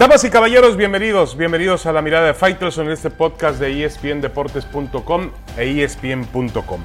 Damas 0.00 0.24
y 0.24 0.30
caballeros, 0.30 0.78
bienvenidos, 0.78 1.36
bienvenidos 1.36 1.84
a 1.84 1.92
la 1.92 2.00
mirada 2.00 2.28
de 2.28 2.32
Fighters 2.32 2.78
en 2.78 2.90
este 2.90 3.10
podcast 3.10 3.60
de 3.60 3.84
espndeportes.com 3.84 5.30
e 5.58 5.82
espn.com. 5.82 6.80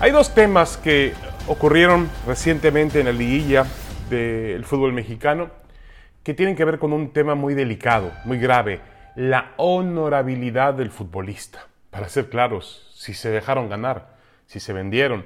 Hay 0.00 0.10
dos 0.10 0.34
temas 0.34 0.76
que 0.76 1.12
ocurrieron 1.46 2.10
recientemente 2.26 2.98
en 2.98 3.06
la 3.06 3.12
liguilla 3.12 3.64
del 4.10 4.64
fútbol 4.64 4.92
mexicano 4.92 5.50
que 6.24 6.34
tienen 6.34 6.56
que 6.56 6.64
ver 6.64 6.80
con 6.80 6.92
un 6.92 7.12
tema 7.12 7.36
muy 7.36 7.54
delicado, 7.54 8.10
muy 8.24 8.40
grave, 8.40 8.80
la 9.14 9.52
honorabilidad 9.56 10.74
del 10.74 10.90
futbolista. 10.90 11.68
Para 11.92 12.08
ser 12.08 12.28
claros, 12.28 12.90
si 12.96 13.14
se 13.14 13.30
dejaron 13.30 13.68
ganar, 13.68 14.16
si 14.46 14.58
se 14.58 14.72
vendieron, 14.72 15.24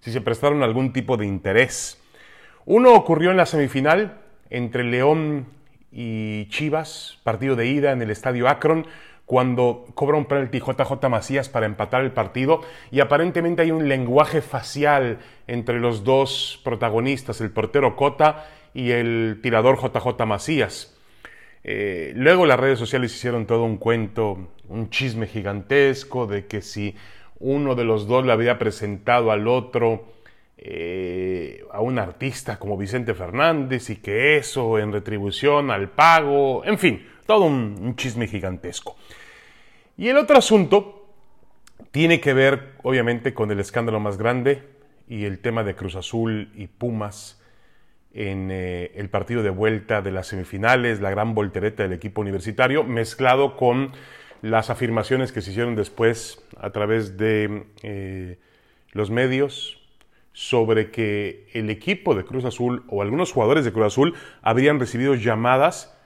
si 0.00 0.10
se 0.10 0.20
prestaron 0.20 0.64
algún 0.64 0.92
tipo 0.92 1.16
de 1.16 1.26
interés. 1.26 2.02
Uno 2.64 2.92
ocurrió 2.94 3.30
en 3.30 3.36
la 3.36 3.46
semifinal 3.46 4.18
entre 4.50 4.82
León 4.82 5.54
y 5.98 6.46
Chivas, 6.50 7.18
partido 7.24 7.56
de 7.56 7.68
ida 7.68 7.90
en 7.90 8.02
el 8.02 8.10
estadio 8.10 8.48
Akron, 8.48 8.86
cuando 9.24 9.86
cobra 9.94 10.18
un 10.18 10.26
penalti 10.26 10.58
JJ 10.58 11.08
Macías 11.08 11.48
para 11.48 11.64
empatar 11.64 12.04
el 12.04 12.12
partido 12.12 12.60
y 12.90 13.00
aparentemente 13.00 13.62
hay 13.62 13.70
un 13.70 13.88
lenguaje 13.88 14.42
facial 14.42 15.20
entre 15.46 15.80
los 15.80 16.04
dos 16.04 16.60
protagonistas, 16.62 17.40
el 17.40 17.50
portero 17.50 17.96
Cota 17.96 18.46
y 18.74 18.90
el 18.90 19.40
tirador 19.42 19.78
JJ 19.80 20.26
Macías. 20.26 20.98
Eh, 21.64 22.12
luego 22.14 22.44
las 22.44 22.60
redes 22.60 22.78
sociales 22.78 23.14
hicieron 23.14 23.46
todo 23.46 23.64
un 23.64 23.78
cuento, 23.78 24.50
un 24.68 24.90
chisme 24.90 25.26
gigantesco 25.26 26.26
de 26.26 26.44
que 26.44 26.60
si 26.60 26.94
uno 27.38 27.74
de 27.74 27.84
los 27.84 28.06
dos 28.06 28.26
le 28.26 28.32
había 28.32 28.58
presentado 28.58 29.32
al 29.32 29.48
otro 29.48 30.04
eh, 30.58 31.64
a 31.70 31.82
un 31.82 31.98
artista 31.98 32.58
como 32.58 32.78
Vicente 32.78 33.12
Fernández 33.12 33.90
y 33.90 33.96
que 33.96 34.38
eso 34.38 34.78
en 34.78 34.90
retribución 34.90 35.70
al 35.70 35.90
pago, 35.90 36.64
en 36.64 36.78
fin, 36.78 37.06
todo 37.26 37.44
un, 37.44 37.94
chisme 37.96 38.26
gigantesco. 38.26 38.96
Y 39.98 40.08
el 40.08 40.16
otro 40.16 40.38
asunto 40.38 41.08
tiene 41.90 42.20
que 42.20 42.32
ver 42.32 42.72
obviamente 42.82 43.34
con 43.34 43.50
el 43.50 43.60
escándalo 43.60 44.00
más 44.00 44.16
grande 44.16 44.62
y 45.08 45.24
el 45.24 45.40
tema 45.40 45.62
de 45.62 45.74
Cruz 45.74 45.94
Azul 45.94 46.50
y 46.54 46.68
Pumas 46.68 47.42
en 48.14 48.50
eh, 48.50 48.92
el 48.94 49.10
partido 49.10 49.42
de 49.42 49.50
vuelta 49.50 50.00
de 50.00 50.10
las 50.10 50.28
semifinales, 50.28 51.00
la 51.00 51.10
gran 51.10 51.34
voltereta 51.34 51.82
del 51.82 51.92
equipo 51.92 52.22
universitario, 52.22 52.82
mezclado 52.82 53.58
con 53.58 53.92
las 54.40 54.70
afirmaciones 54.70 55.32
que 55.32 55.42
se 55.42 55.50
hicieron 55.50 55.76
después 55.76 56.42
a 56.56 56.70
través 56.70 57.18
de 57.18 57.66
eh, 57.82 58.38
los 58.92 59.10
medios 59.10 59.85
sobre 60.36 60.90
que 60.90 61.48
el 61.54 61.70
equipo 61.70 62.14
de 62.14 62.26
Cruz 62.26 62.44
Azul 62.44 62.84
o 62.88 63.00
algunos 63.00 63.32
jugadores 63.32 63.64
de 63.64 63.72
Cruz 63.72 63.86
Azul 63.86 64.14
habrían 64.42 64.78
recibido 64.78 65.14
llamadas 65.14 65.98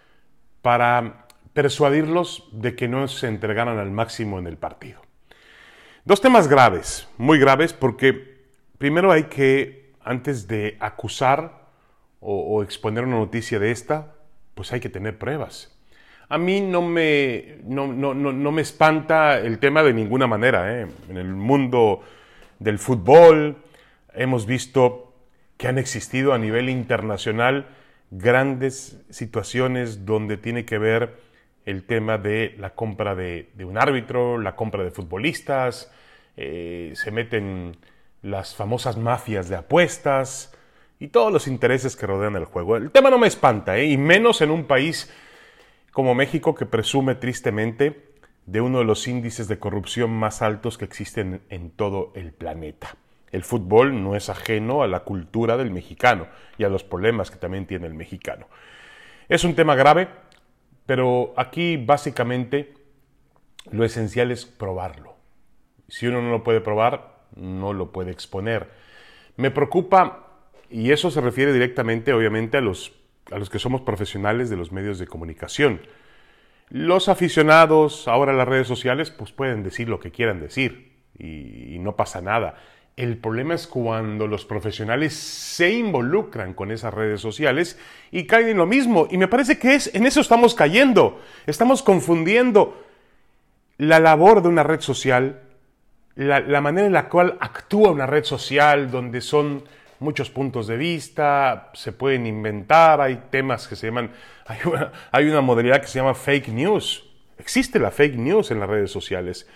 para 0.63 1.27
persuadirlos 1.53 2.49
de 2.53 2.77
que 2.77 2.87
no 2.87 3.09
se 3.09 3.27
entregaran 3.27 3.77
al 3.79 3.91
máximo 3.91 4.39
en 4.39 4.47
el 4.47 4.57
partido. 4.57 5.03
Dos 6.05 6.21
temas 6.21 6.47
graves, 6.47 7.09
muy 7.19 7.41
graves, 7.41 7.73
porque 7.73 8.39
primero 8.79 9.11
hay 9.11 9.25
que, 9.25 9.95
antes 10.01 10.47
de 10.47 10.77
acusar 10.79 11.67
o, 12.21 12.63
exponer 12.63 13.07
una 13.07 13.17
noticia 13.17 13.59
de 13.59 13.73
esta, 13.73 14.15
pues 14.55 14.73
hay 14.73 14.79
que 14.79 14.89
tener 14.89 15.19
pruebas. 15.19 15.77
A 16.29 16.39
mí 16.39 16.61
no 16.61 16.83
me, 16.83 17.57
no, 17.65 17.89
me 17.89 18.63
espanta 18.63 19.41
el 19.41 19.59
tema 19.59 19.83
de 19.83 19.93
ninguna 19.93 20.29
manera. 20.29 20.83
¿eh? 20.83 20.87
En 21.09 21.17
el 21.17 21.35
mundo 21.35 22.03
del 22.61 22.79
fútbol, 22.79 23.57
Hemos 24.15 24.47
visto 24.47 25.15
que 25.57 25.69
han 25.69 25.79
existido 25.79 26.33
a 26.33 26.39
nivel 26.39 26.69
internacional 26.69 27.67
grandes 28.11 28.99
situaciones 29.11 30.05
donde 30.05 30.37
tiene 30.37 30.65
que 30.65 30.79
ver 30.79 31.19
el 31.65 31.85
tema 31.85 32.19
de 32.19 32.55
la 32.59 32.71
compra 32.71 33.15
de, 33.15 33.49
un 33.59 33.79
árbitro, 33.79 34.39
la 34.39 34.57
compra 34.57 34.83
de 34.83 34.91
futbolistas, 34.91 35.93
eh, 36.37 36.93
se 36.95 37.11
meten 37.11 37.77
las 38.23 38.55
famosas 38.55 38.97
mafias 38.97 39.49
de 39.49 39.57
apuestas 39.57 40.53
y 40.99 41.09
todos 41.09 41.33
los 41.33 41.47
intereses 41.47 41.97
que 41.97 42.07
rodean 42.07 42.37
el 42.37 42.45
juego. 42.45 42.77
El 42.77 42.91
tema 42.91 43.11
no 43.11 43.19
me 43.19 43.29
espanta, 43.29 43.77
¿eh? 43.77 43.87
y 43.87 43.97
menos 43.97 44.41
en 44.41 44.51
un 44.51 44.65
país 44.65 45.13
como 45.93 46.15
México 46.15 46.55
que 46.55 46.67
presume 46.67 47.15
tristemente 47.15 48.11
de 48.47 48.61
uno 48.61 48.79
de 48.79 48.85
los 48.85 49.07
índices 49.07 49.49
de 49.49 49.59
corrupción 49.59 50.11
más 50.11 50.43
altos 50.43 50.79
que 50.79 50.85
existen 50.85 51.43
en 51.51 51.71
todo 51.71 52.13
el 52.15 52.33
planeta. 52.33 52.97
El 53.33 53.45
fútbol 53.45 54.03
no 54.03 54.17
es 54.17 54.29
ajeno 54.29 54.83
a 54.83 54.89
la 54.89 55.01
cultura 55.01 55.57
del 55.57 55.71
mexicano 55.71 56.27
y 56.59 56.65
a 56.65 56.69
los 56.69 56.85
problemas 56.85 57.31
que 57.31 57.39
también 57.39 57.67
tiene 57.67 57.87
el 57.87 57.95
mexicano. 57.95 58.47
Es 59.29 59.45
un 59.45 59.55
tema 59.55 59.77
grave, 59.77 60.09
pero 60.87 61.33
aquí 61.37 61.77
básicamente 61.77 62.75
lo 63.71 63.85
esencial 63.85 64.31
es 64.31 64.45
probarlo. 64.45 65.15
Si 65.89 66.07
uno 66.07 66.23
no 66.23 66.31
lo 66.31 66.43
puede 66.43 66.61
probar, 66.61 67.21
no 67.37 67.73
lo 67.73 67.93
puede 67.93 68.11
exponer. 68.11 68.71
Me 69.37 69.51
preocupa, 69.51 70.27
y 70.69 70.91
eso 70.91 71.11
se 71.11 71.21
refiere 71.21 71.53
directamente 71.53 72.13
obviamente 72.13 72.59
a 72.59 72.61
los, 72.61 72.93
a 73.31 73.39
los 73.39 73.51
que 73.51 73.59
somos 73.59 73.83
profesionales 73.83 74.51
de 74.51 74.57
los 74.57 74.73
medios 74.73 74.99
de 74.99 75.07
comunicación. 75.07 75.81
Los 76.69 77.09
aficionados, 77.09 78.07
ahora 78.09 78.33
las 78.33 78.49
redes 78.49 78.69
sociales, 78.69 79.11
pues 79.11 79.33
pueden 79.33 79.63
decir 79.63 79.89
lo 79.89 80.01
que 80.01 80.11
quieran 80.11 80.41
decir 80.41 80.93
y, 81.19 81.75
y 81.75 81.79
no 81.79 81.97
pasa 81.97 82.21
nada. 82.21 82.57
El 83.01 83.17
problema 83.17 83.55
es 83.55 83.67
cuando 83.67 84.27
los 84.27 84.45
profesionales 84.45 85.15
se 85.15 85.73
involucran 85.73 86.53
con 86.53 86.71
esas 86.71 86.93
redes 86.93 87.23
sociales 87.23 87.79
y 88.11 88.27
caen 88.27 88.49
en 88.49 88.59
lo 88.59 88.67
mismo. 88.67 89.09
Y 89.11 89.17
me 89.17 89.27
parece 89.27 89.59
que 89.59 89.75
es, 89.75 89.95
en 89.95 90.05
eso 90.05 90.21
estamos 90.21 90.55
cayendo. 90.55 91.19
Estamos 91.47 91.83
confundiendo 91.83 92.85
la 93.79 94.01
labor 94.01 94.43
de 94.43 94.51
una 94.51 94.65
red 94.65 94.81
social, 94.81 95.41
la, 96.15 96.61
manera 96.61 96.87
en 96.87 96.93
la 96.93 97.09
cual 97.09 97.39
actúa 97.41 97.91
una 97.91 98.05
red 98.05 98.25
social, 98.25 98.91
donde 98.91 99.23
son 99.23 99.65
muchos 99.99 100.29
puntos 100.29 100.67
de 100.67 100.77
vista, 100.77 101.71
se 101.73 101.93
pueden 101.93 102.27
inventar, 102.27 103.01
hay 103.01 103.23
temas 103.31 103.67
que 103.67 103.77
se 103.77 103.87
llaman, 103.87 104.11
hay 104.47 104.59
una, 104.67 104.93
hay 105.11 105.27
una 105.27 105.41
modalidad 105.41 105.81
que 105.81 105.87
se 105.87 106.01
llama 106.01 106.13
fake 106.13 106.49
news. 106.49 107.09
Existe 107.39 107.79
la 107.79 107.93
fake 107.93 108.17
news 108.17 108.51
en 108.51 108.61
las 108.61 108.69
redes 108.69 108.91
sociales. 108.91 109.49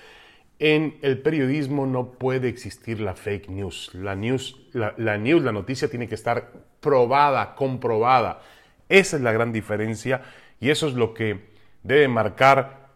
En 0.58 0.98
el 1.02 1.18
periodismo 1.18 1.86
no 1.86 2.12
puede 2.12 2.48
existir 2.48 3.00
la 3.00 3.14
fake 3.14 3.48
news. 3.48 3.90
La 3.94 4.14
news, 4.14 4.56
la, 4.72 5.18
news, 5.18 5.42
la 5.42 5.52
noticia 5.52 5.88
tiene 5.88 6.08
que 6.08 6.14
estar 6.14 6.52
probada, 6.80 7.54
comprobada. 7.54 8.40
Esa 8.88 9.16
es 9.16 9.22
la 9.22 9.32
gran 9.32 9.52
diferencia 9.52 10.22
y 10.60 10.70
eso 10.70 10.86
es 10.86 10.94
lo 10.94 11.12
que 11.12 11.48
debe 11.82 12.08
marcar 12.08 12.88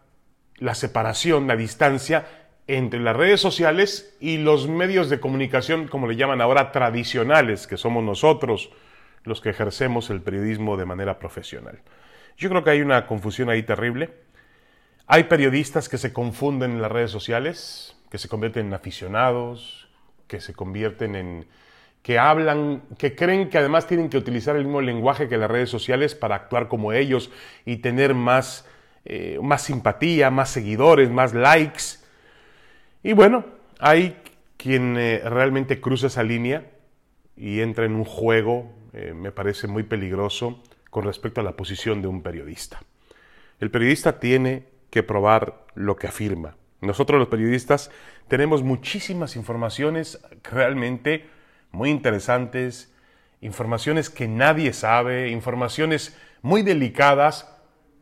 la 0.57 0.75
separación, 0.75 1.47
la 1.47 1.55
distancia 1.55 2.25
entre 2.67 2.99
las 2.99 3.15
redes 3.15 3.41
sociales 3.41 4.15
y 4.19 4.37
los 4.37 4.67
medios 4.67 5.09
de 5.09 5.19
comunicación, 5.19 5.87
como 5.87 6.07
le 6.07 6.15
llaman 6.15 6.41
ahora, 6.41 6.71
tradicionales, 6.71 7.65
que 7.65 7.77
somos 7.77 8.03
nosotros 8.03 8.71
los 9.23 9.41
que 9.41 9.49
ejercemos 9.49 10.09
el 10.09 10.21
periodismo 10.21 10.77
de 10.77 10.85
manera 10.85 11.19
profesional. 11.19 11.81
Yo 12.37 12.49
creo 12.49 12.63
que 12.63 12.69
hay 12.69 12.81
una 12.81 13.05
confusión 13.05 13.49
ahí 13.49 13.63
terrible 13.63 14.11
hay 15.11 15.23
periodistas 15.23 15.89
que 15.89 15.97
se 15.97 16.13
confunden 16.13 16.73
en 16.73 16.81
las 16.83 16.91
redes 16.91 17.09
sociales, 17.09 17.95
que 18.11 18.19
se 18.19 18.29
convierten 18.29 18.67
en 18.67 18.73
aficionados, 18.75 19.89
que 20.27 20.39
se 20.39 20.53
convierten 20.53 21.15
en... 21.15 21.47
que 22.03 22.19
hablan, 22.19 22.83
que 22.99 23.15
creen 23.15 23.49
que 23.49 23.57
además 23.57 23.87
tienen 23.87 24.11
que 24.11 24.17
utilizar 24.17 24.55
el 24.55 24.65
mismo 24.65 24.81
lenguaje 24.81 25.27
que 25.27 25.37
las 25.37 25.49
redes 25.49 25.71
sociales 25.71 26.13
para 26.13 26.35
actuar 26.35 26.67
como 26.67 26.93
ellos 26.93 27.31
y 27.65 27.77
tener 27.77 28.13
más, 28.13 28.67
eh, 29.03 29.39
más 29.41 29.63
simpatía, 29.63 30.29
más 30.29 30.51
seguidores, 30.51 31.09
más 31.09 31.33
likes. 31.33 31.97
Y 33.01 33.13
bueno, 33.13 33.45
hay 33.79 34.15
quien 34.57 34.95
eh, 34.95 35.23
realmente 35.25 35.81
cruza 35.81 36.05
esa 36.05 36.21
línea 36.21 36.69
y 37.35 37.61
entra 37.61 37.85
en 37.85 37.95
un 37.95 38.05
juego, 38.05 38.71
eh, 38.93 39.13
me 39.15 39.31
parece 39.31 39.65
muy 39.65 39.81
peligroso, 39.81 40.61
con 40.91 41.03
respecto 41.03 41.41
a 41.41 41.43
la 41.43 41.53
posición 41.53 42.03
de 42.03 42.07
un 42.07 42.21
periodista. 42.21 42.79
El 43.59 43.71
periodista 43.71 44.19
tiene 44.19 44.77
que 44.89 45.03
probar 45.03 45.65
lo 45.75 45.95
que 45.95 46.07
afirma. 46.07 46.55
Nosotros 46.81 47.19
los 47.19 47.27
periodistas 47.27 47.91
tenemos 48.27 48.63
muchísimas 48.63 49.35
informaciones 49.35 50.19
realmente 50.43 51.25
muy 51.71 51.89
interesantes, 51.89 52.93
informaciones 53.41 54.09
que 54.09 54.27
nadie 54.27 54.73
sabe, 54.73 55.29
informaciones 55.29 56.17
muy 56.41 56.61
delicadas, 56.61 57.53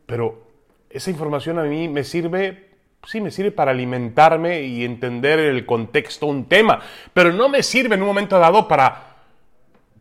pero 0.06 0.46
esa 0.90 1.10
información 1.10 1.58
a 1.58 1.64
mí 1.64 1.88
me 1.88 2.04
sirve, 2.04 2.70
sí, 3.04 3.20
me 3.20 3.30
sirve 3.30 3.50
para 3.50 3.72
alimentarme 3.72 4.62
y 4.62 4.84
entender 4.84 5.38
el 5.38 5.66
contexto, 5.66 6.26
un 6.26 6.46
tema, 6.46 6.80
pero 7.12 7.32
no 7.32 7.48
me 7.48 7.62
sirve 7.62 7.94
en 7.94 8.02
un 8.02 8.08
momento 8.08 8.38
dado 8.38 8.68
para, 8.68 9.16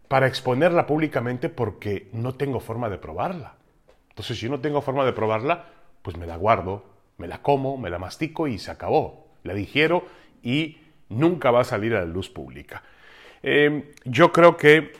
para 0.07 0.27
exponerla 0.27 0.85
públicamente 0.85 1.49
porque 1.49 2.09
no 2.13 2.35
tengo 2.35 2.59
forma 2.59 2.89
de 2.89 2.97
probarla. 2.97 3.55
Entonces, 4.09 4.39
si 4.39 4.49
no 4.49 4.59
tengo 4.59 4.81
forma 4.81 5.05
de 5.05 5.13
probarla, 5.13 5.65
pues 6.07 6.15
me 6.15 6.25
la 6.25 6.37
guardo, 6.37 6.85
me 7.17 7.27
la 7.27 7.41
como, 7.41 7.77
me 7.77 7.89
la 7.89 7.99
mastico 7.99 8.47
y 8.47 8.59
se 8.59 8.71
acabó. 8.71 9.27
La 9.43 9.53
digiero 9.53 10.05
y 10.41 10.77
nunca 11.09 11.51
va 11.51 11.59
a 11.59 11.63
salir 11.65 11.93
a 11.95 11.99
la 11.99 12.05
luz 12.05 12.29
pública. 12.29 12.81
Em, 13.43 13.83
yo 14.05 14.31
creo 14.31 14.55
que 14.55 14.93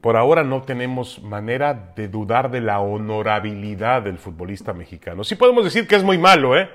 por 0.00 0.16
ahora 0.16 0.42
no 0.42 0.62
tenemos 0.62 1.22
manera 1.22 1.92
de 1.94 2.08
dudar 2.08 2.50
de 2.50 2.62
la 2.62 2.80
honorabilidad 2.80 4.00
del 4.00 4.16
futbolista 4.16 4.72
mexicano. 4.72 5.22
Sí 5.22 5.34
podemos 5.34 5.64
decir 5.64 5.86
que 5.86 5.96
es 5.96 6.02
muy 6.02 6.16
malo, 6.16 6.56
¿eh? 6.56 6.70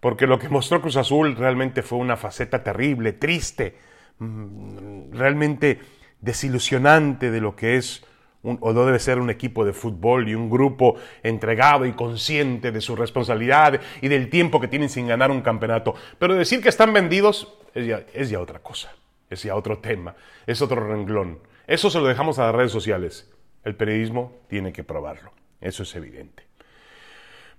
Porque 0.00 0.26
lo 0.26 0.40
que 0.40 0.48
mostró 0.48 0.80
Cruz 0.80 0.96
Azul 0.96 1.36
realmente 1.36 1.82
fue 1.82 1.98
una 1.98 2.16
faceta 2.16 2.64
terrible, 2.64 3.12
triste, 3.12 3.78
mm, 4.18 5.12
realmente 5.12 5.78
desilusionante 6.20 7.30
de 7.30 7.40
lo 7.40 7.54
que 7.54 7.76
es 7.76 8.04
o 8.42 8.72
no 8.72 8.86
debe 8.86 8.98
ser 8.98 9.18
un 9.18 9.30
equipo 9.30 9.64
de 9.64 9.72
fútbol 9.72 10.28
y 10.28 10.34
un 10.34 10.48
grupo 10.48 10.96
entregado 11.22 11.86
y 11.86 11.92
consciente 11.92 12.70
de 12.70 12.80
su 12.80 12.94
responsabilidad 12.94 13.80
y 14.00 14.08
del 14.08 14.30
tiempo 14.30 14.60
que 14.60 14.68
tienen 14.68 14.88
sin 14.88 15.08
ganar 15.08 15.30
un 15.30 15.42
campeonato. 15.42 15.94
Pero 16.18 16.34
decir 16.34 16.62
que 16.62 16.68
están 16.68 16.92
vendidos 16.92 17.54
es 17.74 17.86
ya, 17.86 18.02
es 18.14 18.30
ya 18.30 18.40
otra 18.40 18.60
cosa, 18.60 18.94
es 19.28 19.42
ya 19.42 19.54
otro 19.54 19.78
tema, 19.78 20.14
es 20.46 20.62
otro 20.62 20.86
renglón. 20.86 21.40
Eso 21.66 21.90
se 21.90 21.98
lo 21.98 22.06
dejamos 22.06 22.38
a 22.38 22.46
las 22.46 22.54
redes 22.54 22.72
sociales. 22.72 23.30
El 23.64 23.74
periodismo 23.74 24.38
tiene 24.48 24.72
que 24.72 24.84
probarlo, 24.84 25.32
eso 25.60 25.82
es 25.82 25.94
evidente. 25.96 26.48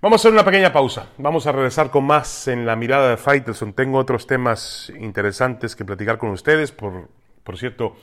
Vamos 0.02 0.18
a 0.18 0.20
hacer 0.22 0.32
una 0.32 0.46
pequeña 0.46 0.72
pausa. 0.72 1.10
Vamos 1.18 1.46
a 1.46 1.52
regresar 1.52 1.90
con 1.90 2.04
más 2.04 2.48
en 2.48 2.64
la 2.64 2.74
mirada 2.74 3.10
de 3.10 3.18
Faitelson. 3.18 3.74
Tengo 3.74 3.98
otros 3.98 4.26
temas 4.26 4.90
interesantes 4.98 5.76
que 5.76 5.84
platicar 5.84 6.16
con 6.16 6.30
ustedes. 6.30 6.72
Por, 6.72 7.10
por 7.44 7.58
cierto, 7.58 7.96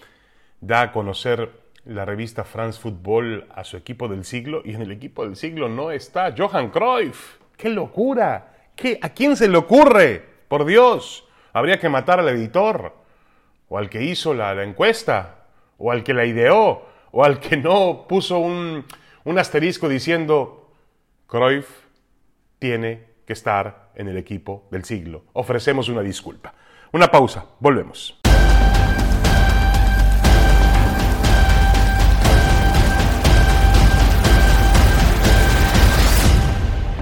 da 0.61 0.81
a 0.81 0.91
conocer 0.91 1.49
la 1.87 2.05
revista 2.05 2.43
France 2.43 2.79
Football 2.79 3.47
a 3.53 3.63
su 3.63 3.77
equipo 3.77 4.07
del 4.07 4.25
siglo 4.25 4.61
y 4.63 4.73
en 4.73 4.81
el 4.81 4.91
equipo 4.91 5.25
del 5.25 5.35
siglo 5.35 5.69
no 5.69 5.91
está 5.91 6.33
Johan 6.37 6.69
Cruyff. 6.69 7.37
¡Qué 7.55 7.69
locura! 7.69 8.53
¿Qué, 8.75 8.99
¿A 9.01 9.09
quién 9.09 9.35
se 9.35 9.47
le 9.47 9.57
ocurre? 9.57 10.23
Por 10.47 10.65
Dios, 10.65 11.27
habría 11.53 11.79
que 11.79 11.89
matar 11.89 12.19
al 12.19 12.29
editor 12.29 12.93
o 13.69 13.77
al 13.77 13.89
que 13.89 14.03
hizo 14.03 14.33
la, 14.33 14.61
encuesta 14.63 15.45
o 15.77 15.91
al 15.91 16.03
que 16.03 16.13
la 16.13 16.25
ideó 16.25 16.85
o 17.11 17.23
al 17.23 17.39
que 17.39 17.57
no 17.57 18.05
puso 18.07 18.39
un, 18.39 18.85
un 19.23 19.39
asterisco 19.39 19.89
diciendo 19.89 20.71
Cruyff 21.27 21.67
tiene 22.59 23.05
que 23.25 23.33
estar 23.33 23.89
en 23.95 24.07
el 24.07 24.17
equipo 24.17 24.67
del 24.71 24.85
siglo. 24.85 25.23
Ofrecemos 25.33 25.89
una 25.89 26.01
disculpa. 26.01 26.53
Una 26.91 27.09
pausa, 27.09 27.45
volvemos. 27.59 28.19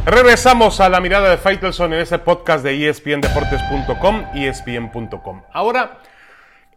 Regresamos 0.05 0.81
a 0.81 0.89
la 0.89 1.01
mirada 1.01 1.31
de 1.31 1.37
Faitelson 1.37 1.91
en 1.93 2.01
ese 2.01 2.19
podcast 2.19 2.63
de 2.63 2.89
espndeportes.com 2.89 4.25
espn.com. 4.35 5.41
Ahora, 5.51 6.03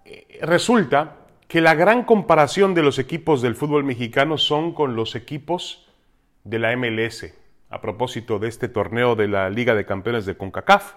eh, 0.07 0.39
resulta 0.41 1.17
que 1.47 1.61
la 1.61 1.75
gran 1.75 2.05
comparación 2.05 2.73
de 2.73 2.83
los 2.83 2.99
equipos 2.99 3.43
del 3.43 3.55
fútbol 3.55 3.85
mexicano 3.85 4.39
son 4.39 4.73
con 4.73 4.97
los 4.97 5.15
equipos 5.15 5.91
de 6.45 6.59
la 6.59 6.75
MLS, 6.75 7.35
a 7.69 7.83
propósito 7.83 8.39
de 8.39 8.49
este 8.49 8.67
torneo 8.67 9.15
de 9.15 9.29
la 9.29 9.51
Liga 9.51 9.75
de 9.75 9.85
Campeones 9.85 10.25
de 10.25 10.39
CONCACAF, 10.39 10.95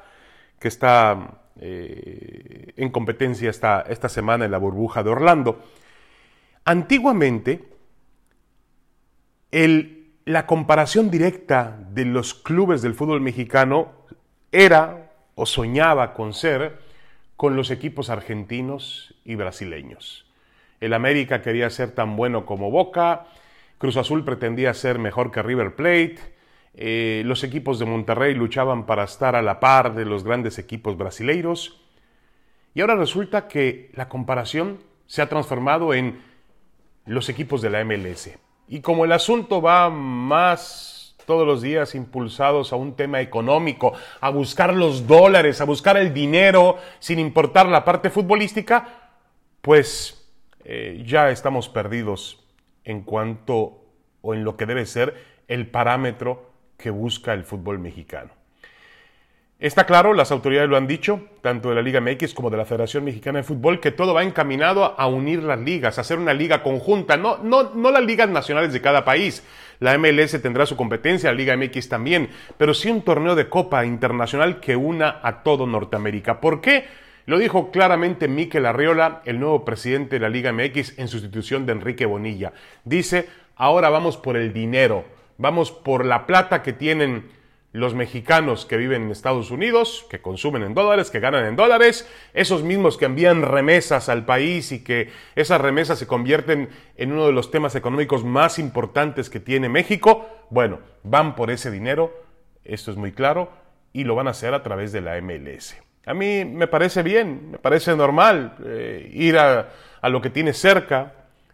que 0.58 0.70
está 0.70 1.42
eh, 1.60 2.72
en 2.78 2.92
competencia 2.92 3.50
esta, 3.50 3.82
esta 3.82 4.08
semana 4.08 4.46
en 4.46 4.52
la 4.52 4.58
burbuja 4.58 5.04
de 5.04 5.10
Orlando. 5.10 5.62
Antiguamente, 6.64 7.62
el 9.52 10.01
la 10.26 10.46
comparación 10.46 11.10
directa 11.10 11.78
de 11.90 12.06
los 12.06 12.34
clubes 12.34 12.82
del 12.82 12.94
fútbol 12.94 13.22
mexicano 13.22 13.92
era 14.52 15.12
o 15.36 15.46
soñaba 15.46 16.14
con 16.14 16.34
ser 16.34 16.80
con 17.36 17.56
los 17.56 17.72
equipos 17.72 18.10
argentinos 18.10 19.16
y 19.26 19.36
brasileños. 19.36 20.26
El 20.80 20.94
América 20.94 21.42
quería 21.42 21.70
ser 21.70 21.92
tan 21.92 22.16
bueno 22.16 22.46
como 22.46 22.70
Boca, 22.70 23.28
Cruz 23.78 23.98
Azul 23.98 24.24
pretendía 24.24 24.74
ser 24.76 25.00
mejor 25.00 25.32
que 25.32 25.42
River 25.42 25.76
Plate, 25.76 26.20
eh, 26.76 27.24
los 27.26 27.44
equipos 27.44 27.80
de 27.80 27.86
Monterrey 27.86 28.36
luchaban 28.36 28.86
para 28.86 29.04
estar 29.04 29.36
a 29.36 29.42
la 29.42 29.60
par 29.60 29.96
de 29.96 30.06
los 30.06 30.24
grandes 30.24 30.60
equipos 30.60 30.98
brasileiros, 30.98 31.82
y 32.74 32.82
ahora 32.82 32.96
resulta 32.96 33.48
que 33.48 33.90
la 33.96 34.08
comparación 34.08 34.80
se 35.08 35.22
ha 35.22 35.30
transformado 35.30 35.94
en 35.94 36.22
los 37.06 37.28
equipos 37.28 37.62
de 37.62 37.70
la 37.72 37.84
MLS. 37.84 38.38
Y 38.72 38.80
como 38.80 39.04
el 39.04 39.12
asunto 39.12 39.62
va 39.62 39.90
más 39.90 41.14
todos 41.26 41.46
los 41.46 41.62
días 41.62 41.94
impulsados 41.94 42.72
a 42.72 42.78
un 42.78 42.96
tema 42.96 43.20
económico, 43.20 43.92
a 44.22 44.30
buscar 44.30 44.74
los 44.74 45.06
dólares, 45.08 45.60
a 45.60 45.66
buscar 45.66 45.98
el 45.98 46.14
dinero, 46.14 46.78
sin 47.00 47.20
importar 47.20 47.68
la 47.68 47.84
parte 47.84 48.10
futbolística, 48.10 49.12
pues 49.62 50.26
eh, 50.64 51.04
ya 51.06 51.32
estamos 51.32 51.68
perdidos 51.68 52.46
en 52.86 53.02
cuanto 53.02 53.84
o 54.22 54.34
en 54.34 54.46
lo 54.46 54.56
que 54.56 54.66
debe 54.66 54.86
ser 54.86 55.22
el 55.50 55.68
parámetro 55.68 56.50
que 56.78 56.92
busca 56.92 57.34
el 57.34 57.44
fútbol 57.44 57.78
mexicano. 57.78 58.32
Está 59.62 59.86
claro, 59.86 60.16
las 60.16 60.32
autoridades 60.32 60.68
lo 60.68 60.76
han 60.76 60.88
dicho, 60.88 61.22
tanto 61.42 61.70
de 61.70 61.76
la 61.76 61.84
Liga 61.84 62.02
MX 62.02 62.34
como 62.34 62.50
de 62.50 62.58
la 62.58 62.66
Federación 62.66 63.04
Mexicana 63.04 63.38
de 63.38 63.44
Fútbol, 63.44 63.80
que 63.80 63.92
todo 63.92 64.12
va 64.12 64.24
encaminado 64.24 65.00
a 65.00 65.06
unir 65.06 65.44
las 65.44 65.60
ligas, 65.60 66.00
a 66.00 66.02
hacer 66.02 66.18
una 66.18 66.34
liga 66.34 66.64
conjunta, 66.64 67.16
no, 67.16 67.38
no, 67.38 67.70
no 67.76 67.92
las 67.92 68.04
ligas 68.04 68.28
nacionales 68.28 68.74
de 68.74 68.82
cada 68.82 69.06
país. 69.06 69.44
La 69.78 69.96
MLS 70.00 70.42
tendrá 70.42 70.66
su 70.66 70.76
competencia, 70.76 71.30
la 71.30 71.38
Liga 71.38 71.56
MX 71.56 71.90
también, 71.90 72.30
pero 72.58 72.74
sí 72.74 72.90
un 72.90 73.04
torneo 73.04 73.36
de 73.36 73.50
Copa 73.50 73.86
Internacional 73.86 74.60
que 74.60 74.76
una 74.76 75.20
a 75.22 75.44
todo 75.44 75.68
Norteamérica. 75.68 76.42
¿Por 76.42 76.60
qué? 76.60 76.86
Lo 77.28 77.38
dijo 77.38 77.70
claramente 77.70 78.28
Miquel 78.28 78.66
Arriola, 78.66 79.22
el 79.26 79.40
nuevo 79.40 79.64
presidente 79.64 80.16
de 80.16 80.22
la 80.22 80.30
Liga 80.30 80.52
MX, 80.52 80.98
en 80.98 81.08
sustitución 81.08 81.68
de 81.68 81.74
Enrique 81.74 82.08
Bonilla. 82.08 82.52
Dice, 82.84 83.30
ahora 83.56 83.92
vamos 83.92 84.18
por 84.18 84.38
el 84.38 84.54
dinero, 84.54 85.06
vamos 85.38 85.72
por 85.72 86.04
la 86.04 86.26
plata 86.26 86.64
que 86.64 86.74
tienen 86.74 87.41
los 87.74 87.96
mexicanos 87.96 88.66
que 88.66 88.76
viven 88.76 89.04
en 89.04 89.12
Estados 89.12 89.50
Unidos, 89.50 90.06
que 90.10 90.22
consumen 90.22 90.64
en 90.64 90.74
dólares, 90.74 91.10
que 91.10 91.22
ganan 91.22 91.46
en 91.46 91.56
dólares, 91.56 92.10
esos 92.34 92.64
mismos 92.64 92.98
que 92.98 93.06
envían 93.06 93.44
remesas 93.44 94.10
al 94.10 94.26
país 94.26 94.72
y 94.74 94.84
que 94.84 95.10
esas 95.36 95.62
remesas 95.62 95.98
se 95.98 96.08
convierten 96.08 96.70
en 96.98 97.12
uno 97.14 97.28
de 97.28 97.32
los 97.32 97.50
temas 97.50 97.76
económicos 97.76 98.26
más 98.26 98.60
importantes 98.60 99.30
que 99.30 99.40
tiene 99.40 99.70
México, 99.70 100.28
bueno, 100.50 100.80
van 101.04 101.36
por 101.36 101.50
ese 101.50 101.72
dinero, 101.72 102.14
esto 102.66 102.92
es 102.92 102.98
muy 102.98 103.14
claro, 103.14 103.50
y 103.94 104.04
lo 104.04 104.16
van 104.16 104.28
a 104.28 104.32
hacer 104.32 104.54
a 104.54 104.64
través 104.64 104.92
de 104.92 105.02
la 105.02 105.20
MLS. 105.22 105.78
A 106.06 106.14
mí 106.14 106.44
me 106.44 106.68
parece 106.68 107.04
bien, 107.04 107.52
me 107.52 107.58
parece 107.58 107.96
normal 107.96 108.56
eh, 108.66 109.10
ir 109.14 109.38
a, 109.38 109.70
a 110.02 110.10
lo 110.10 110.22
que 110.22 110.30
tiene 110.30 110.52
cerca 110.52 111.14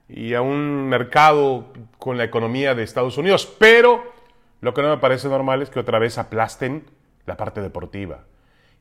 y 0.10 0.34
a 0.34 0.42
un 0.42 0.88
mercado 0.88 1.74
con 2.00 2.18
la 2.18 2.24
economía 2.24 2.74
de 2.74 2.84
Estados 2.84 3.18
Unidos, 3.18 3.46
pero 3.60 4.17
lo 4.62 4.74
que 4.74 4.82
no 4.82 4.90
me 4.90 4.98
parece 4.98 5.28
normal 5.28 5.62
es 5.62 5.70
que 5.70 5.80
otra 5.80 6.00
vez 6.00 6.18
aplasten 6.18 6.86
la 7.26 7.38
parte 7.38 7.62
deportiva. 7.62 8.24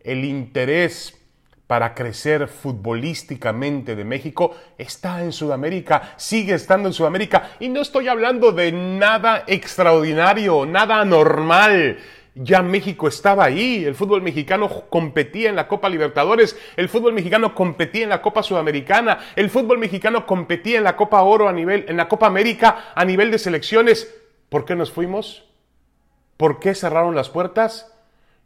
El 0.01 0.25
interés 0.25 1.19
para 1.67 1.95
crecer 1.95 2.47
futbolísticamente 2.47 3.97
de 3.97 4.05
México 4.05 4.55
está 4.79 5.23
en 5.23 5.33
Sudamérica, 5.33 6.15
sigue 6.17 6.55
estando 6.55 6.89
en 6.89 6.95
Sudamérica 6.95 7.51
y 7.59 7.69
no 7.69 7.81
estoy 7.81 8.09
hablando 8.09 8.53
de 8.53 8.71
nada 8.73 9.45
extraordinario, 9.47 10.65
nada 10.65 11.01
anormal. 11.01 11.99
Ya 12.39 12.61
México 12.61 13.09
estaba 13.09 13.45
ahí, 13.45 13.85
el 13.85 13.95
fútbol 13.95 14.21
mexicano 14.21 14.69
competía 14.91 15.49
en 15.49 15.57
la 15.57 15.67
Copa 15.69 15.89
Libertadores, 15.89 16.57
el 16.77 16.89
fútbol 16.91 17.15
mexicano 17.15 17.55
competía 17.55 18.05
en 18.05 18.11
la 18.11 18.21
Copa 18.21 18.43
Sudamericana, 18.43 19.19
el 19.37 19.49
fútbol 19.49 19.79
mexicano 19.79 20.27
competía 20.27 20.77
en 20.79 20.85
la 20.85 20.97
Copa 20.97 21.23
Oro 21.23 21.49
a 21.49 21.53
nivel 21.53 21.87
en 21.89 21.97
la 21.97 22.09
Copa 22.09 22.27
América 22.27 22.93
a 22.95 23.05
nivel 23.05 23.31
de 23.31 23.39
selecciones. 23.39 24.15
¿Por 24.51 24.67
qué 24.67 24.77
nos 24.77 24.93
fuimos? 24.93 25.46
¿Por 26.37 26.61
qué 26.61 26.75
cerraron 26.75 27.15
las 27.15 27.31
puertas? 27.31 27.93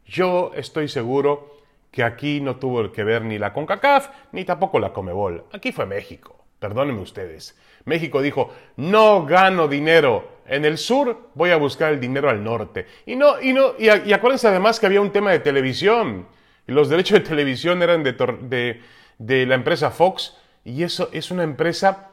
Yo 0.05 0.51
estoy 0.55 0.87
seguro 0.87 1.57
que 1.91 2.03
aquí 2.03 2.39
no 2.39 2.55
tuvo 2.55 2.91
que 2.91 3.03
ver 3.03 3.23
ni 3.23 3.37
la 3.37 3.53
CONCACAF 3.53 4.09
ni 4.31 4.45
tampoco 4.45 4.79
la 4.79 4.93
Comebol. 4.93 5.45
Aquí 5.51 5.71
fue 5.71 5.85
México. 5.85 6.37
Perdónenme 6.59 7.01
ustedes. 7.01 7.57
México 7.85 8.21
dijo, 8.21 8.53
no 8.77 9.25
gano 9.25 9.67
dinero 9.67 10.41
en 10.45 10.63
el 10.65 10.77
sur, 10.77 11.29
voy 11.33 11.49
a 11.49 11.57
buscar 11.57 11.91
el 11.91 11.99
dinero 11.99 12.29
al 12.29 12.43
norte. 12.43 12.85
Y 13.05 13.15
no, 13.15 13.41
y 13.41 13.51
no, 13.51 13.73
y, 13.77 13.89
acuérdense 13.89 14.47
además 14.47 14.79
que 14.79 14.85
había 14.85 15.01
un 15.01 15.11
tema 15.11 15.31
de 15.31 15.39
televisión. 15.39 16.27
los 16.67 16.87
derechos 16.87 17.19
de 17.19 17.27
televisión 17.27 17.81
eran 17.81 18.03
de 18.03 19.45
la 19.45 19.55
empresa 19.55 19.91
Fox. 19.91 20.37
Y 20.63 20.83
eso 20.83 21.09
es 21.11 21.31
una 21.31 21.43
empresa 21.43 22.11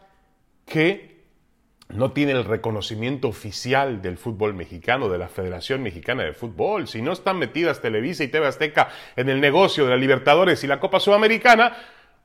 que 0.65 1.18
no 1.89 2.13
tiene 2.13 2.33
el 2.33 2.45
reconocimiento 2.45 3.29
oficial 3.29 4.03
del 4.03 4.19
fútbol 4.19 4.55
mexicano, 4.55 5.09
de 5.09 5.19
la 5.19 5.29
Federación 5.29 5.83
Mexicana 5.83 6.23
de 6.23 6.35
Fútbol. 6.35 6.87
Si 6.87 7.01
no 7.01 7.13
están 7.13 7.39
metidas 7.39 7.81
Televisa 7.81 8.25
y 8.25 8.29
TV 8.29 8.47
Azteca 8.47 8.89
en 9.17 9.29
el 9.29 9.41
negocio 9.41 9.85
de 9.85 9.91
la 9.91 9.97
Libertadores 9.97 10.63
y 10.65 10.67
la 10.67 10.81
Copa 10.81 11.01
Sudamericana, 11.01 11.77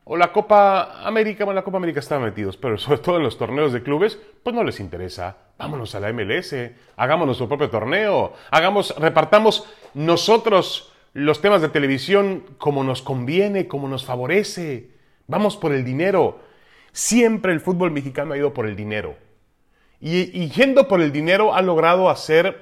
o 0.06 0.18
la 0.18 0.34
Copa 0.34 1.06
América, 1.08 1.46
bueno, 1.46 1.60
la 1.60 1.64
Copa 1.64 1.78
América 1.78 2.02
están 2.02 2.22
metidos, 2.22 2.58
pero 2.58 2.78
sobre 2.78 3.00
todo 3.00 3.18
en 3.18 3.24
los 3.24 3.38
torneos 3.38 3.72
de 3.72 3.84
clubes, 3.84 4.20
pues 4.44 4.54
no 4.54 4.64
les 4.64 4.80
interesa. 4.80 5.38
Vámonos 5.58 5.96
a 5.96 6.02
la 6.02 6.12
MLS, 6.12 6.54
hagamos 6.98 7.26
nuestro 7.26 7.48
propio 7.48 7.70
torneo, 7.70 8.34
hagamos, 8.52 8.94
repartamos 8.98 9.66
nosotros 9.94 10.92
los 11.14 11.42
temas 11.42 11.62
de 11.62 11.70
televisión 11.70 12.44
como 12.58 12.84
nos 12.84 13.02
conviene, 13.02 13.68
como 13.68 13.88
nos 13.88 14.04
favorece. 14.04 14.90
Vamos 15.28 15.56
por 15.56 15.72
el 15.72 15.86
dinero. 15.86 16.40
Siempre 16.92 17.54
el 17.54 17.62
fútbol 17.62 17.92
mexicano 17.92 18.34
ha 18.34 18.38
ido 18.38 18.54
por 18.54 18.66
el 18.66 18.76
dinero. 18.76 19.16
Y, 20.06 20.50
yendo 20.50 20.90
por 20.90 21.02
el 21.02 21.14
dinero 21.14 21.56
ha 21.56 21.62
logrado 21.62 22.10
hacer 22.10 22.60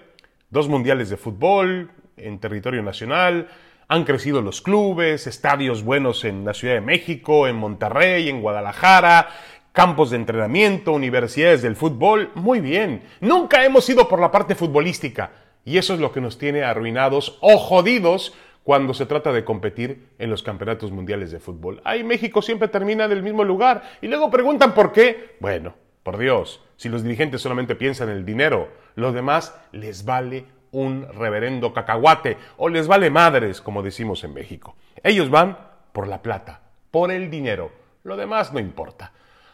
dos 0.52 0.70
mundiales 0.70 1.10
de 1.10 1.18
fútbol 1.18 1.90
en 2.16 2.38
territorio 2.38 2.84
nacional, 2.84 3.48
han 3.88 4.04
crecido 4.04 4.44
los 4.44 4.62
clubes, 4.62 5.26
estadios 5.26 5.84
buenos 5.84 6.24
en 6.24 6.46
la 6.46 6.54
Ciudad 6.54 6.76
de 6.76 6.82
México, 6.82 7.48
en 7.48 7.56
Monterrey, 7.56 8.30
en 8.30 8.44
Guadalajara, 8.44 9.30
campos 9.72 10.12
de 10.12 10.18
entrenamiento, 10.18 10.92
universidades 10.92 11.64
del 11.64 11.76
fútbol. 11.76 12.30
Muy 12.36 12.60
bien. 12.60 13.02
Nunca 13.22 13.66
hemos 13.66 13.90
ido 13.90 14.08
por 14.08 14.20
la 14.22 14.30
parte 14.30 14.54
futbolística. 14.54 15.32
Y 15.66 15.80
eso 15.80 15.96
es 15.96 16.00
lo 16.00 16.12
que 16.12 16.22
nos 16.22 16.38
tiene 16.38 16.62
arruinados 16.62 17.40
o 17.42 17.58
jodidos 17.58 18.36
cuando 18.64 18.94
se 18.94 19.08
trata 19.08 19.34
de 19.34 19.44
competir 19.44 20.10
en 20.20 20.30
los 20.30 20.44
campeonatos 20.44 20.92
mundiales 20.92 21.32
de 21.32 21.40
fútbol. 21.40 21.82
Ahí 21.86 22.04
México 22.04 22.44
siempre 22.44 22.68
termina 22.68 23.06
en 23.06 23.14
el 23.14 23.24
mismo 23.24 23.44
lugar 23.44 23.82
y 24.00 24.08
luego 24.08 24.30
preguntan 24.30 24.76
por 24.76 24.92
qué. 24.92 25.38
Bueno, 25.40 25.74
por 26.04 26.18
Dios, 26.18 26.62
si 26.78 26.90
los 26.90 27.04
dirigentes 27.04 27.42
solamente 27.42 27.76
piensan 27.76 28.10
en 28.10 28.18
el 28.18 28.26
dinero, 28.26 28.70
los 28.96 29.14
demás 29.14 29.56
les 29.72 30.06
vale 30.06 30.46
un 30.72 31.08
reverendo 31.14 31.74
cacahuate 31.74 32.38
o 32.58 32.70
les 32.70 32.88
vale 32.88 33.10
madres, 33.10 33.62
como 33.62 33.84
decimos 33.84 34.24
en 34.24 34.34
México. 34.34 34.76
Ellos 35.04 35.30
van 35.30 35.58
por 35.92 36.08
la 36.08 36.22
plata, 36.22 36.62
por 36.90 37.12
el 37.12 37.30
dinero. 37.30 37.72
Lo 38.04 38.18
demás 38.18 38.52
no 38.54 38.60
importa. 38.60 39.12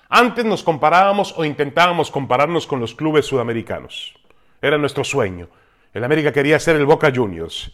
Antes 0.10 0.46
nos 0.46 0.64
comparábamos 0.64 1.34
o 1.38 1.44
intentábamos 1.44 2.12
compararnos 2.12 2.66
con 2.66 2.80
los 2.80 2.96
clubes 2.96 3.26
sudamericanos. 3.26 4.16
Era 4.62 4.78
nuestro 4.78 5.04
sueño. 5.04 5.50
El 5.94 6.04
América 6.04 6.32
quería 6.32 6.60
ser 6.60 6.78
el 6.78 6.86
Boca 6.86 7.12
Juniors. 7.14 7.74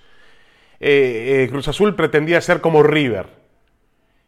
Eh, 0.79 1.43
eh, 1.43 1.49
Cruz 1.49 1.67
Azul 1.67 1.95
pretendía 1.95 2.41
ser 2.41 2.59
como 2.59 2.81
River. 2.81 3.42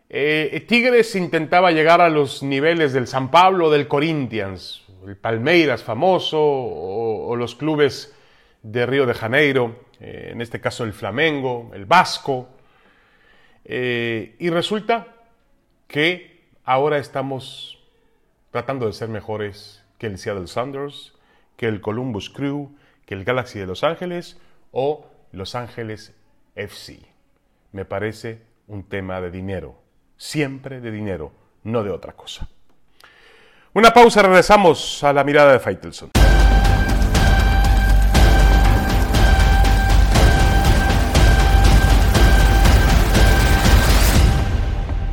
Eh, 0.10 0.66
Tigres 0.68 1.16
intentaba 1.16 1.72
llegar 1.72 2.02
a 2.02 2.10
los 2.10 2.44
niveles 2.44 2.94
del 2.94 3.08
San 3.08 3.32
Pablo, 3.32 3.70
del 3.70 3.88
Corinthians, 3.88 4.84
el 5.06 5.18
Palmeiras 5.18 5.84
famoso 5.84 6.40
o 6.42 7.36
los 7.36 7.56
clubes 7.56 8.16
de 8.66 8.86
Río 8.88 9.06
de 9.06 9.14
Janeiro, 9.14 9.86
eh, 10.00 10.30
en 10.32 10.42
este 10.42 10.60
caso 10.60 10.84
el 10.84 10.94
Flamengo, 10.94 11.72
el 11.74 11.86
Vasco, 11.86 12.50
eh, 13.64 14.36
y 14.40 14.50
resulta 14.50 15.08
que 15.88 16.42
ahora 16.64 16.98
estamos 16.98 17.80
tratando 18.50 18.88
de 18.88 18.94
ser 18.94 19.10
mejores 19.10 19.84
que 20.00 20.08
el 20.08 20.18
Seattle 20.18 20.48
Sounders, 20.48 21.14
que 21.58 21.68
el 21.68 21.80
Columbus 21.80 22.32
Crew, 22.32 22.76
que 23.06 23.14
el 23.14 23.24
Galaxy 23.24 23.60
de 23.60 23.68
Los 23.68 23.84
Ángeles 23.84 24.42
o 24.72 25.06
Los 25.32 25.54
Ángeles 25.54 26.16
FC. 26.56 27.00
Me 27.72 27.86
parece 27.86 28.42
un 28.68 28.84
tema 28.84 29.22
de 29.22 29.30
dinero, 29.30 29.78
siempre 30.18 30.82
de 30.82 30.92
dinero, 30.92 31.32
no 31.64 31.84
de 31.84 31.92
otra 31.92 32.14
cosa. 32.14 32.48
Una 33.74 33.92
pausa, 33.92 34.22
regresamos 34.22 35.04
a 35.04 35.12
la 35.12 35.24
mirada 35.24 35.52
de 35.54 35.60
Faitelson. 35.60 36.12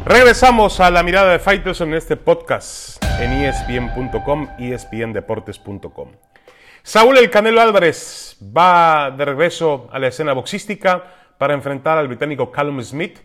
Regresamos 0.05 0.81
a 0.81 0.91
la 0.91 1.03
mirada 1.03 1.33
de 1.33 1.39
Fighters 1.39 1.81
en 1.81 1.95
este 1.95 2.17
podcast 2.17 3.03
en 3.21 3.45
espn.com, 3.45 4.49
espndeportes.com. 4.59 6.09
Saúl 6.83 7.19
El 7.19 7.31
Canelo 7.31 7.61
Álvarez 7.61 8.37
va 8.43 9.11
de 9.17 9.25
regreso 9.25 9.89
a 9.93 10.01
la 10.01 10.09
escena 10.09 10.33
boxística 10.33 11.05
para 11.39 11.55
enfrentar 11.55 11.99
al 11.99 12.09
británico 12.09 12.51
Callum 12.51 12.83
Smith 12.83 13.21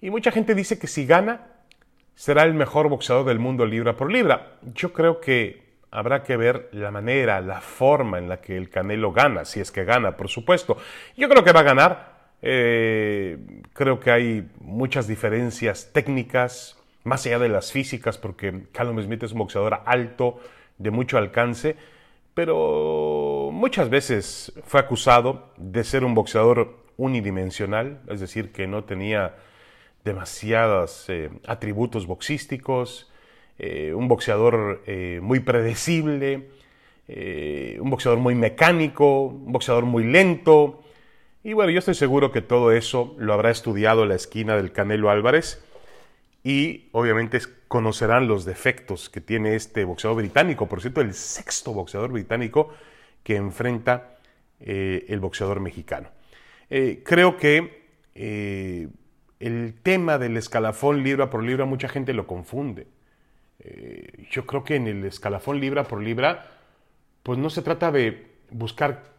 y 0.00 0.10
mucha 0.10 0.30
gente 0.30 0.54
dice 0.54 0.78
que 0.78 0.86
si 0.86 1.06
gana 1.06 1.46
será 2.14 2.44
el 2.44 2.54
mejor 2.54 2.88
boxeador 2.88 3.26
del 3.26 3.38
mundo 3.38 3.66
libra 3.66 3.96
por 3.96 4.10
libra. 4.10 4.58
Yo 4.74 4.92
creo 4.92 5.20
que 5.20 5.62
habrá 5.90 6.22
que 6.22 6.36
ver 6.36 6.68
la 6.72 6.90
manera, 6.90 7.40
la 7.40 7.60
forma 7.60 8.18
en 8.18 8.28
la 8.28 8.40
que 8.40 8.56
el 8.56 8.70
Canelo 8.70 9.12
gana, 9.12 9.44
si 9.44 9.60
es 9.60 9.70
que 9.70 9.84
gana, 9.84 10.16
por 10.16 10.28
supuesto. 10.28 10.76
Yo 11.16 11.28
creo 11.28 11.44
que 11.44 11.52
va 11.52 11.60
a 11.60 11.64
ganar 11.64 12.16
eh, 12.42 13.38
creo 13.72 13.98
que 13.98 14.10
hay 14.10 14.48
muchas 14.60 15.08
diferencias 15.08 15.90
técnicas, 15.92 16.78
más 17.04 17.24
allá 17.26 17.38
de 17.38 17.48
las 17.48 17.72
físicas, 17.72 18.18
porque 18.18 18.64
Callum 18.72 19.00
Smith 19.02 19.22
es 19.22 19.32
un 19.32 19.38
boxeador 19.38 19.80
alto, 19.84 20.40
de 20.78 20.90
mucho 20.90 21.16
alcance, 21.18 21.76
pero 22.34 23.50
muchas 23.52 23.88
veces 23.88 24.52
fue 24.66 24.80
acusado 24.80 25.52
de 25.56 25.84
ser 25.84 26.04
un 26.04 26.14
boxeador 26.14 26.84
unidimensional, 26.98 28.00
es 28.08 28.20
decir, 28.20 28.52
que 28.52 28.66
no 28.66 28.84
tenía 28.84 29.36
demasiados 30.06 31.04
eh, 31.08 31.28
atributos 31.46 32.06
boxísticos, 32.06 33.12
eh, 33.58 33.92
un 33.92 34.08
boxeador 34.08 34.82
muy 35.20 35.40
predecible, 35.40 36.48
un 37.78 37.90
boxeador 37.90 38.18
muy 38.18 38.34
mecánico, 38.34 39.26
un 39.26 39.52
boxeador 39.52 39.84
muy 39.84 40.04
lento, 40.04 40.82
y 41.46 41.52
bueno, 41.52 41.70
yo 41.70 41.78
estoy 41.78 41.94
seguro 41.94 42.32
que 42.32 42.42
todo 42.42 42.72
eso 42.72 43.14
lo 43.18 43.32
habrá 43.32 43.52
estudiado 43.52 44.04
la 44.04 44.16
esquina 44.16 44.56
del 44.56 44.72
Canelo 44.72 45.10
Álvarez 45.10 45.64
y 46.42 46.88
obviamente 46.90 47.38
conocerán 47.68 48.26
los 48.26 48.44
defectos 48.44 49.08
que 49.08 49.20
tiene 49.20 49.54
este 49.54 49.84
boxeador 49.84 50.16
británico, 50.16 50.66
por 50.66 50.80
cierto, 50.80 51.00
el 51.02 51.14
sexto 51.14 51.72
boxeador 51.72 52.10
británico 52.10 52.70
que 53.22 53.36
enfrenta 53.36 54.18
eh, 54.58 55.06
el 55.08 55.20
boxeador 55.20 55.60
mexicano. 55.60 56.08
Eh, 56.68 57.02
creo 57.04 57.36
que 57.36 57.86
eh, 58.16 58.88
el 59.40 59.74
tema 59.82 60.18
del 60.18 60.36
escalafón 60.36 61.02
libra 61.02 61.30
por 61.30 61.42
libra 61.42 61.64
mucha 61.64 61.88
gente 61.88 62.14
lo 62.14 62.26
confunde. 62.26 62.86
yo 64.30 64.46
creo 64.46 64.64
que 64.64 64.76
en 64.76 64.86
el 64.86 65.04
escalafón 65.04 65.60
libra 65.60 65.84
por 65.84 66.02
libra, 66.02 66.50
pues 67.22 67.38
no 67.38 67.50
se 67.50 67.62
trata 67.62 67.90
de 67.90 68.26
buscar 68.50 69.16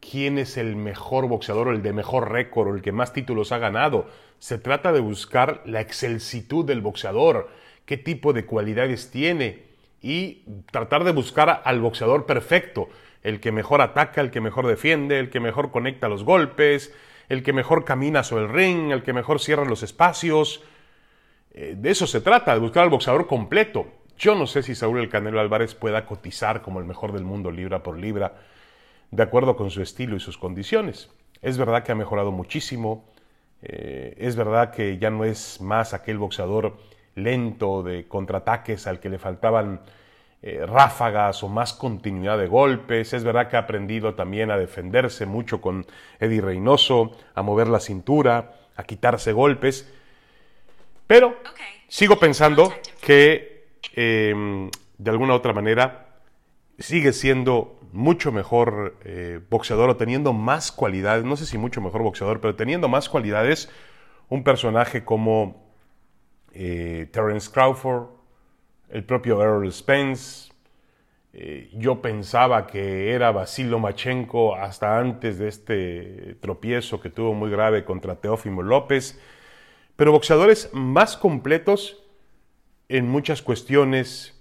quién 0.00 0.38
es 0.38 0.56
el 0.56 0.74
mejor 0.74 1.28
boxeador 1.28 1.68
o 1.68 1.72
el 1.72 1.82
de 1.82 1.92
mejor 1.92 2.32
récord 2.32 2.68
o 2.68 2.74
el 2.74 2.82
que 2.82 2.92
más 2.92 3.12
títulos 3.12 3.52
ha 3.52 3.58
ganado. 3.58 4.06
Se 4.38 4.58
trata 4.58 4.92
de 4.92 5.00
buscar 5.00 5.62
la 5.64 5.80
excelsitud 5.80 6.64
del 6.64 6.80
boxeador, 6.80 7.50
qué 7.86 7.96
tipo 7.96 8.32
de 8.32 8.44
cualidades 8.44 9.10
tiene 9.10 9.62
y 10.00 10.42
tratar 10.72 11.04
de 11.04 11.12
buscar 11.12 11.62
al 11.64 11.80
boxeador 11.80 12.26
perfecto, 12.26 12.88
el 13.22 13.38
que 13.38 13.52
mejor 13.52 13.80
ataca, 13.80 14.20
el 14.20 14.32
que 14.32 14.40
mejor 14.40 14.66
defiende, 14.66 15.20
el 15.20 15.30
que 15.30 15.38
mejor 15.38 15.70
conecta 15.70 16.08
los 16.08 16.24
golpes, 16.24 16.92
el 17.28 17.42
que 17.42 17.52
mejor 17.52 17.84
camina 17.84 18.22
sobre 18.22 18.44
el 18.44 18.50
ring, 18.50 18.90
el 18.92 19.02
que 19.02 19.12
mejor 19.12 19.40
cierra 19.40 19.64
los 19.64 19.82
espacios. 19.82 20.62
Eh, 21.52 21.74
de 21.76 21.90
eso 21.90 22.06
se 22.06 22.20
trata, 22.20 22.54
de 22.54 22.60
buscar 22.60 22.84
al 22.84 22.90
boxeador 22.90 23.26
completo. 23.26 23.86
Yo 24.18 24.34
no 24.34 24.46
sé 24.46 24.62
si 24.62 24.74
Saúl 24.74 25.00
El 25.00 25.08
Canelo 25.08 25.40
Álvarez 25.40 25.74
pueda 25.74 26.06
cotizar 26.06 26.62
como 26.62 26.78
el 26.78 26.84
mejor 26.84 27.12
del 27.12 27.24
mundo 27.24 27.50
libra 27.50 27.82
por 27.82 27.98
libra 27.98 28.34
de 29.10 29.22
acuerdo 29.22 29.56
con 29.56 29.70
su 29.70 29.82
estilo 29.82 30.16
y 30.16 30.20
sus 30.20 30.38
condiciones. 30.38 31.10
Es 31.42 31.58
verdad 31.58 31.82
que 31.82 31.92
ha 31.92 31.94
mejorado 31.94 32.32
muchísimo, 32.32 33.04
eh, 33.62 34.14
es 34.18 34.36
verdad 34.36 34.72
que 34.72 34.98
ya 34.98 35.10
no 35.10 35.24
es 35.24 35.60
más 35.60 35.94
aquel 35.94 36.18
boxeador 36.18 36.78
lento 37.14 37.82
de 37.82 38.08
contraataques 38.08 38.86
al 38.86 39.00
que 39.00 39.10
le 39.10 39.18
faltaban 39.18 39.80
eh, 40.44 40.66
ráfagas 40.66 41.44
o 41.44 41.48
más 41.48 41.72
continuidad 41.72 42.36
de 42.36 42.48
golpes, 42.48 43.12
es 43.12 43.22
verdad 43.22 43.48
que 43.48 43.56
ha 43.56 43.60
aprendido 43.60 44.14
también 44.14 44.50
a 44.50 44.56
defenderse 44.56 45.24
mucho 45.24 45.60
con 45.60 45.86
Eddie 46.18 46.40
Reynoso, 46.40 47.12
a 47.36 47.42
mover 47.42 47.68
la 47.68 47.78
cintura, 47.78 48.54
a 48.74 48.82
quitarse 48.82 49.32
golpes, 49.32 49.88
pero 51.06 51.36
sigo 51.86 52.18
pensando 52.18 52.72
que 53.00 53.66
em, 53.94 54.68
de 54.98 55.10
alguna 55.10 55.34
u 55.34 55.36
otra 55.36 55.52
manera 55.52 56.08
sigue 56.78 57.12
siendo 57.12 57.78
mucho 57.92 58.32
mejor 58.32 58.96
eh, 59.04 59.38
boxeador 59.48 59.90
o 59.90 59.96
teniendo 59.96 60.32
más 60.32 60.72
cualidades, 60.72 61.24
no 61.24 61.36
sé 61.36 61.46
si 61.46 61.56
mucho 61.56 61.80
mejor 61.80 62.02
boxeador, 62.02 62.40
pero 62.40 62.56
teniendo 62.56 62.88
más 62.88 63.08
cualidades, 63.08 63.70
un 64.28 64.42
personaje 64.42 65.04
como 65.04 65.70
eh, 66.52 67.08
Terence 67.12 67.48
Crawford, 67.48 68.06
el 68.92 69.04
propio 69.04 69.42
Earl 69.42 69.72
Spence. 69.72 70.52
Eh, 71.32 71.70
yo 71.72 72.02
pensaba 72.02 72.66
que 72.66 73.12
era 73.12 73.32
Basil 73.32 73.70
Lomachenko 73.70 74.54
hasta 74.54 74.98
antes 74.98 75.38
de 75.38 75.48
este 75.48 76.36
tropiezo 76.40 77.00
que 77.00 77.08
tuvo 77.08 77.32
muy 77.32 77.50
grave 77.50 77.84
contra 77.84 78.16
Teófimo 78.16 78.62
López, 78.62 79.18
pero 79.96 80.12
boxeadores 80.12 80.68
más 80.74 81.16
completos 81.16 82.04
en 82.90 83.08
muchas 83.08 83.40
cuestiones 83.40 84.38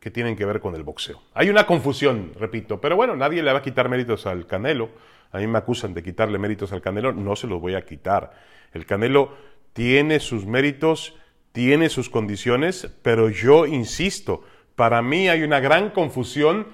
que 0.00 0.10
tienen 0.10 0.34
que 0.34 0.46
ver 0.46 0.60
con 0.60 0.74
el 0.74 0.82
boxeo. 0.82 1.20
Hay 1.34 1.50
una 1.50 1.66
confusión, 1.66 2.32
repito, 2.38 2.80
pero 2.80 2.96
bueno, 2.96 3.14
nadie 3.14 3.42
le 3.42 3.52
va 3.52 3.58
a 3.58 3.62
quitar 3.62 3.90
méritos 3.90 4.26
al 4.26 4.46
Canelo. 4.46 4.88
A 5.30 5.38
mí 5.38 5.46
me 5.46 5.58
acusan 5.58 5.92
de 5.92 6.02
quitarle 6.02 6.38
méritos 6.38 6.72
al 6.72 6.80
Canelo, 6.80 7.12
no 7.12 7.36
se 7.36 7.46
los 7.46 7.60
voy 7.60 7.74
a 7.74 7.84
quitar. 7.84 8.32
El 8.72 8.86
Canelo 8.86 9.36
tiene 9.74 10.18
sus 10.18 10.46
méritos, 10.46 11.14
tiene 11.52 11.88
sus 11.88 12.08
condiciones, 12.08 12.88
pero 13.02 13.28
yo 13.28 13.66
insisto, 13.66 14.42
para 14.74 15.02
mí 15.02 15.28
hay 15.28 15.42
una 15.42 15.60
gran 15.60 15.90
confusión 15.90 16.66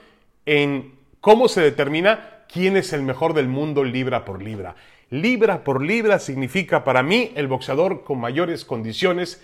en 0.47 0.95
cómo 1.21 1.49
se 1.49 1.61
determina 1.61 2.45
quién 2.51 2.77
es 2.77 2.93
el 2.93 3.03
mejor 3.03 3.35
del 3.35 3.49
mundo 3.49 3.85
libra 3.85 4.25
por 4.25 4.43
libra. 4.43 4.77
Libra 5.11 5.65
por 5.65 5.83
libra 5.83 6.19
significa 6.19 6.85
para 6.85 7.03
mí 7.03 7.33
el 7.35 7.49
boxeador 7.49 8.05
con 8.05 8.21
mayores 8.21 8.65
condiciones, 8.65 9.43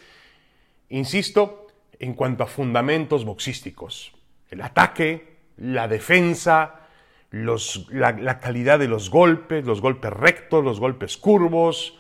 insisto, 0.89 1.67
en 1.99 2.15
cuanto 2.15 2.45
a 2.45 2.47
fundamentos 2.47 3.25
boxísticos. 3.25 4.13
El 4.51 4.61
ataque, 4.61 5.37
la 5.57 5.89
defensa, 5.89 6.81
la, 7.31 8.41
calidad 8.41 8.79
de 8.79 8.89
los 8.89 9.11
golpes, 9.11 9.65
los 9.65 9.81
golpes 9.81 10.13
rectos, 10.13 10.65
los 10.65 10.81
golpes 10.81 11.17
curvos, 11.17 11.99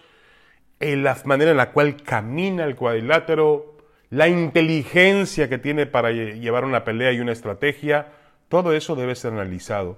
la 0.85 1.17
manera 1.25 1.51
en 1.51 1.57
la 1.57 1.73
cual 1.73 2.03
camina 2.03 2.65
el 2.65 2.77
cuadrilátero, 2.77 3.77
la 4.11 4.29
inteligencia 4.29 5.49
que 5.49 5.59
tiene 5.59 5.87
para 5.87 6.11
llevar 6.13 6.65
una 6.65 6.85
pelea 6.85 7.13
y 7.13 7.21
una 7.21 7.33
estrategia, 7.33 8.13
todo 8.49 8.73
eso 8.73 8.95
debe 8.95 9.15
ser 9.15 9.33
analizado. 9.33 9.97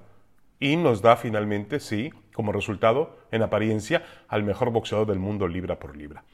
Y 0.59 0.77
nos 0.77 1.03
da 1.03 1.17
finalmente, 1.17 1.81
sí, 1.81 2.13
como 2.33 2.53
resultado, 2.53 3.19
en 3.31 3.43
apariencia, 3.43 4.05
al 4.29 4.43
mejor 4.43 4.71
boxeador 4.71 5.07
del 5.07 5.19
mundo 5.19 5.49
libra 5.49 5.79
por 5.79 5.97
libra. 5.97 6.25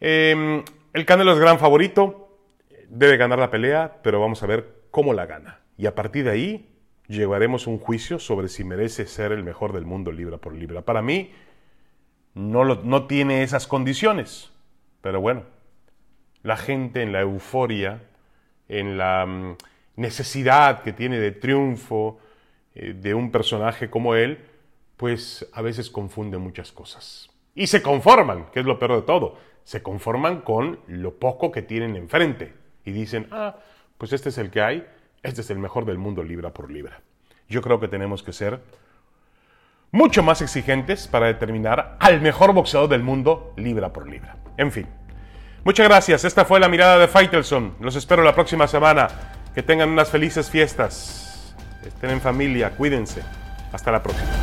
Em, 0.00 0.64
el 0.92 1.06
Canelo 1.06 1.32
es 1.32 1.38
gran 1.38 1.58
favorito, 1.58 2.38
debe 2.88 3.16
ganar 3.16 3.38
la 3.38 3.50
pelea, 3.50 3.98
pero 4.02 4.20
vamos 4.20 4.42
a 4.42 4.46
ver 4.46 4.82
cómo 4.90 5.14
la 5.14 5.26
gana. 5.26 5.60
Y 5.76 5.86
a 5.86 5.94
partir 5.94 6.24
de 6.24 6.30
ahí 6.30 6.68
llevaremos 7.06 7.66
un 7.66 7.78
juicio 7.78 8.18
sobre 8.18 8.48
si 8.48 8.64
merece 8.64 9.06
ser 9.06 9.32
el 9.32 9.44
mejor 9.44 9.72
del 9.72 9.84
mundo 9.84 10.10
libra 10.10 10.38
por 10.38 10.54
libra. 10.54 10.82
Para 10.82 11.02
mí 11.02 11.30
no, 12.34 12.64
no 12.64 13.06
tiene 13.06 13.42
esas 13.42 13.66
condiciones, 13.66 14.50
pero 15.00 15.20
bueno, 15.20 15.44
la 16.42 16.56
gente 16.56 17.02
en 17.02 17.12
la 17.12 17.20
euforia, 17.20 18.02
en 18.68 18.98
la 18.98 19.26
mm, 19.26 19.56
necesidad 19.96 20.82
que 20.82 20.92
tiene 20.92 21.18
de 21.18 21.32
triunfo 21.32 22.18
eh, 22.74 22.94
de 22.94 23.14
un 23.14 23.30
personaje 23.30 23.90
como 23.90 24.14
él, 24.14 24.38
pues 24.96 25.48
a 25.52 25.62
veces 25.62 25.90
confunde 25.90 26.38
muchas 26.38 26.72
cosas. 26.72 27.30
Y 27.54 27.66
se 27.66 27.82
conforman, 27.82 28.46
que 28.50 28.60
es 28.60 28.66
lo 28.66 28.78
peor 28.78 28.96
de 28.96 29.02
todo, 29.02 29.36
se 29.64 29.82
conforman 29.82 30.40
con 30.40 30.80
lo 30.86 31.18
poco 31.18 31.52
que 31.52 31.62
tienen 31.62 31.96
enfrente 31.96 32.54
y 32.84 32.92
dicen, 32.92 33.28
ah, 33.30 33.56
pues 33.98 34.12
este 34.12 34.30
es 34.30 34.38
el 34.38 34.50
que 34.50 34.62
hay, 34.62 34.86
este 35.22 35.42
es 35.42 35.50
el 35.50 35.58
mejor 35.58 35.84
del 35.84 35.98
mundo 35.98 36.22
libra 36.24 36.52
por 36.52 36.70
libra. 36.70 37.00
Yo 37.48 37.62
creo 37.62 37.78
que 37.78 37.88
tenemos 37.88 38.22
que 38.22 38.32
ser 38.32 38.60
mucho 39.92 40.22
más 40.22 40.40
exigentes 40.40 41.06
para 41.06 41.26
determinar 41.26 41.96
al 42.00 42.20
mejor 42.20 42.54
boxeador 42.54 42.88
del 42.88 43.02
mundo 43.02 43.52
libra 43.56 43.92
por 43.92 44.08
libra. 44.08 44.36
En 44.56 44.72
fin. 44.72 44.86
Muchas 45.64 45.86
gracias. 45.86 46.24
Esta 46.24 46.44
fue 46.44 46.58
la 46.58 46.68
mirada 46.68 46.98
de 46.98 47.06
Faitelson. 47.06 47.76
Los 47.78 47.94
espero 47.94 48.24
la 48.24 48.34
próxima 48.34 48.66
semana. 48.66 49.08
Que 49.54 49.62
tengan 49.62 49.90
unas 49.90 50.10
felices 50.10 50.50
fiestas. 50.50 51.54
Estén 51.86 52.10
en 52.10 52.20
familia. 52.20 52.70
Cuídense. 52.70 53.22
Hasta 53.72 53.92
la 53.92 54.02
próxima. 54.02 54.41